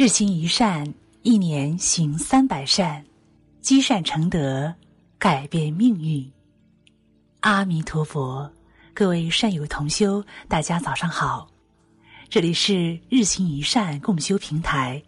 [0.00, 3.04] 日行一善，一年行三百善，
[3.60, 4.74] 积善成德，
[5.18, 6.26] 改变命运。
[7.40, 8.50] 阿弥陀佛，
[8.94, 11.46] 各位善友同修，大家早上好，
[12.30, 15.02] 这里是日行一善共修平台。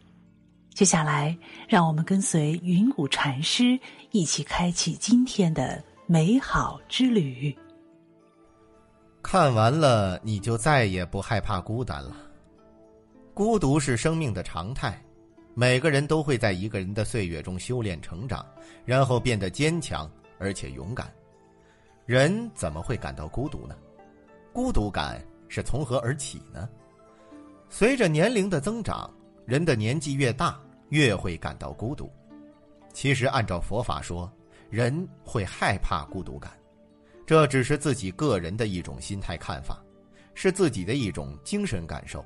[0.75, 1.35] 接下来，
[1.67, 3.81] 让我们跟随云谷禅师
[4.11, 7.57] 一起开启今天的美好之旅。
[9.23, 12.15] 看完了，你就再也不害怕孤单了。
[13.35, 15.03] 孤独是生命的常态，
[15.55, 18.45] 每个人都会在一个人的岁月中修炼成长，
[18.85, 21.11] 然后变得坚强而且勇敢。
[22.05, 23.75] 人怎么会感到孤独呢？
[24.53, 26.69] 孤独感是从何而起呢？
[27.71, 29.11] 随着年龄的增长，
[29.47, 32.13] 人的年纪越大，越会感到孤独。
[32.93, 34.31] 其实，按照佛法说，
[34.69, 36.53] 人会害怕孤独感，
[37.25, 39.83] 这只是自己个人的一种心态看法，
[40.35, 42.23] 是自己的一种精神感受。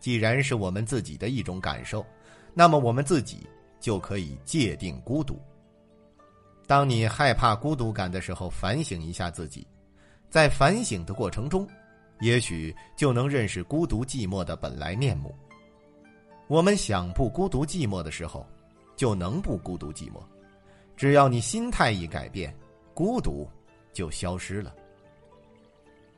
[0.00, 2.04] 既然是我们自己的一种感受，
[2.54, 3.46] 那么我们自己
[3.78, 5.40] 就可以界定孤独。
[6.66, 9.66] 当你害怕孤独感的时候，反省一下自己，
[10.28, 11.68] 在反省的过程中，
[12.20, 15.34] 也许就能认识孤独寂寞的本来面目。
[16.46, 18.46] 我们想不孤独寂寞的时候，
[18.96, 20.20] 就能不孤独寂寞。
[20.96, 22.54] 只要你心态一改变，
[22.94, 23.48] 孤独
[23.92, 24.74] 就消失了。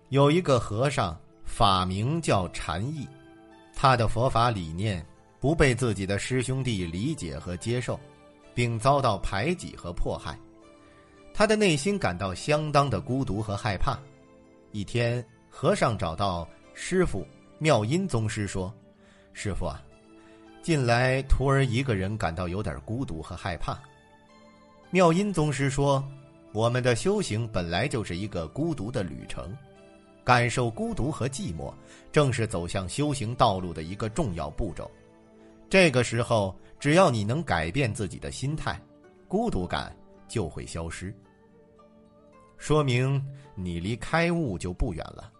[0.09, 3.07] 有一个和尚，法名叫禅意。
[3.75, 5.05] 他的佛法理念
[5.41, 7.99] 不被自己的师兄弟理解和接受，
[8.55, 10.39] 并遭到排挤和迫害，
[11.35, 13.99] 他的内心感到相当的孤独和害怕。
[14.71, 17.27] 一天，和尚找到师傅
[17.59, 18.73] 妙音宗师说
[19.35, 19.83] ：“师傅啊，
[20.63, 23.79] 近来徒儿一个人感到有点孤独和害怕。”
[24.91, 26.03] 妙音宗师说
[26.53, 29.57] ：“我们的修行本来就是一个孤独的旅程。”
[30.25, 31.73] 感受孤独和寂寞，
[32.13, 34.91] 正是走向修行道路的一个重要步骤。
[35.69, 38.81] 这个时候，只要你能改变自己的心态，
[39.27, 39.95] 孤独感
[40.29, 41.15] 就会消失。
[42.59, 43.21] 说明
[43.55, 45.33] 你离开悟就不远了。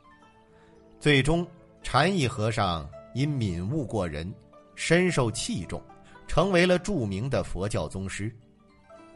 [0.99, 1.47] 最终，
[1.83, 4.33] 禅意和尚因敏悟过人，
[4.75, 5.81] 深受器重，
[6.27, 8.35] 成为了著名的佛教宗师。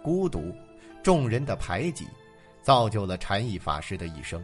[0.03, 0.55] 孤独，
[1.03, 2.07] 众人的排挤，
[2.63, 4.41] 造就了禅意法师的一生。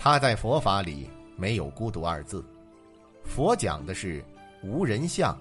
[0.00, 2.42] 他在佛法里没有孤独二字，
[3.24, 4.24] 佛讲的是
[4.62, 5.36] 无人相、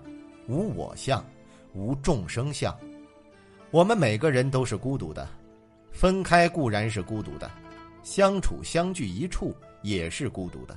[0.48, 1.24] 无我相、
[1.74, 2.76] 无众生相。
[3.70, 5.30] 我们每个人都是孤独的，
[5.92, 7.50] 分开固然是孤独的，
[8.02, 10.76] 相处相聚一处也是孤独的。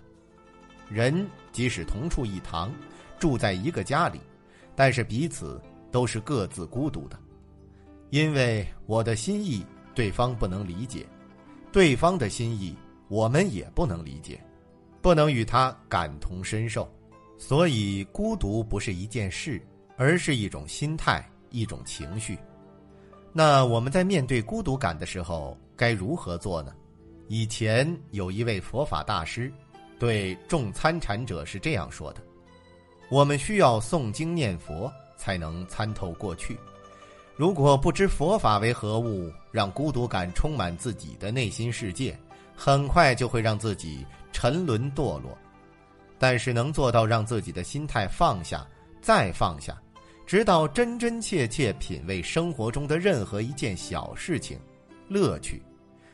[0.91, 2.70] 人即使同处一堂，
[3.18, 4.20] 住在一个家里，
[4.76, 5.58] 但是彼此
[5.91, 7.18] 都是各自孤独的，
[8.10, 9.64] 因为我的心意
[9.94, 11.06] 对方不能理解，
[11.72, 12.76] 对方的心意。
[13.10, 14.41] 我们也不能理解，
[15.03, 16.88] 不能与他感同身受，
[17.37, 19.60] 所以孤独不是一件事，
[19.97, 22.38] 而是一种心态，一种情绪。
[23.32, 26.72] 那我们在面对孤独感的时候该如何做呢？
[27.26, 29.53] 以前有一位佛法大师，
[29.98, 32.22] 对众参禅者是这样说的
[33.10, 36.56] ：“我们需要诵经念佛，才能参透过去。
[37.34, 42.16] 如果不知佛法为何物，让孤独感充满自己的内心世界。”
[42.62, 45.34] 很快就会让自己沉沦堕落，
[46.19, 48.69] 但是能做到让自己的心态放下，
[49.00, 49.75] 再放下，
[50.26, 54.60] 直到真真切切品味生活中的任何一件小事情，
[55.09, 55.62] 乐趣，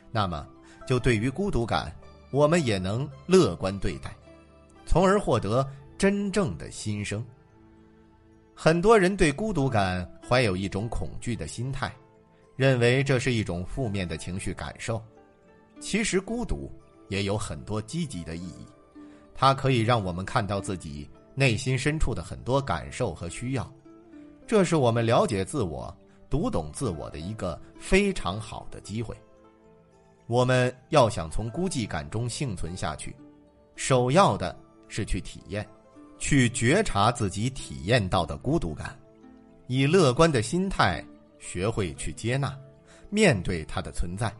[0.09, 0.47] 那么
[0.87, 1.93] 就对于孤独感，
[2.31, 4.15] 我们也能乐观对待，
[4.85, 7.21] 从而获得真正的新生。
[8.55, 11.93] 很多人对孤独感怀有一种恐惧的心态，
[12.55, 15.03] 认为这是一种负面的情绪感受。
[15.79, 16.71] 其实孤独
[17.09, 18.65] 也有很多积极的意义，
[19.33, 23.71] 它可以让我们看到自己内心深处的很多感受和需要，
[24.45, 25.95] 这是我们了解自我、
[26.29, 29.15] 读懂自我的一个非常好的机会。
[30.25, 33.15] 我们要想从孤寂感中幸存下去，
[33.75, 34.57] 首要的
[34.89, 35.65] 是去体验，
[36.17, 38.97] 去觉察自己体验到的孤独感，
[39.67, 41.01] 以乐观的心态
[41.39, 42.57] 学会去接纳、
[43.09, 44.33] 面对它的存在。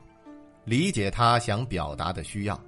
[0.68, 2.62] 理解他想表达的需要。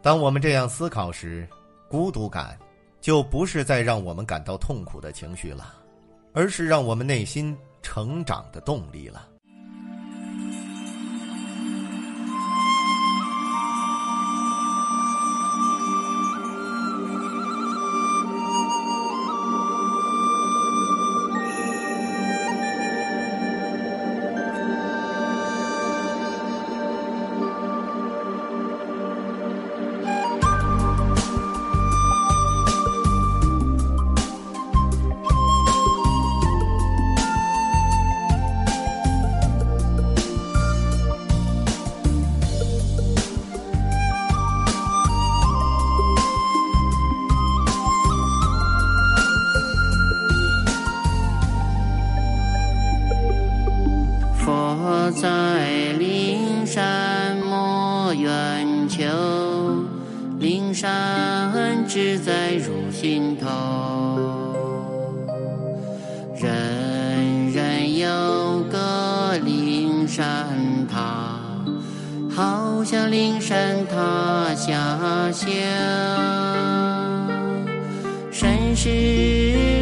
[0.00, 1.46] 当我们这样思考时，
[1.90, 2.58] 孤独感
[3.02, 5.74] 就不是在让我们感到痛苦的情绪了，
[6.32, 9.28] 而是让我们内心成长的动力了。
[70.16, 71.38] 山塔，
[72.34, 75.46] 好像灵山塔下下，
[78.32, 79.75] 山是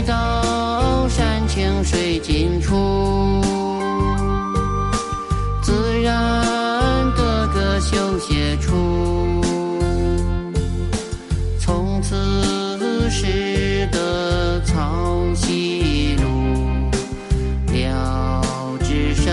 [0.00, 3.40] 到山清水尽处，
[5.60, 6.42] 自然
[7.14, 9.40] 得个休歇处。
[11.58, 12.16] 从此
[13.10, 16.24] 识得草溪路，
[17.72, 18.42] 了
[18.82, 19.32] 知生